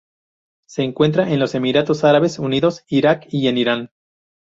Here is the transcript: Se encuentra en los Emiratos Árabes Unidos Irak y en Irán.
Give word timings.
Se 0.67 0.81
encuentra 0.81 1.31
en 1.31 1.37
los 1.39 1.53
Emiratos 1.53 2.03
Árabes 2.03 2.39
Unidos 2.39 2.83
Irak 2.89 3.27
y 3.29 3.49
en 3.49 3.57
Irán. 3.59 3.91